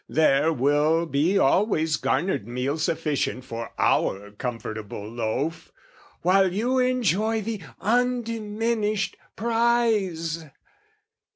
There 0.09 0.51
will 0.51 1.05
be 1.05 1.37
always 1.37 1.95
garnered 1.97 2.47
meal 2.47 2.79
"Sufficient 2.79 3.45
for 3.45 3.69
our 3.77 4.31
comfortable 4.31 5.07
loaf, 5.07 5.71
"While 6.23 6.51
you 6.51 6.79
enjoy 6.79 7.41
the 7.41 7.61
undiminished 7.79 9.15
prize!" 9.35 10.43